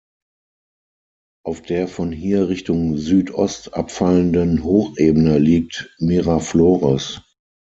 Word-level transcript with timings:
Auf 1.45 1.61
der 1.61 1.87
von 1.87 2.11
hier 2.11 2.49
Richtung 2.49 2.97
Süd-Ost 2.97 3.75
abfallenden 3.75 4.63
Hochebene 4.63 5.37
liegt 5.37 5.95
Miraflores. 5.99 7.21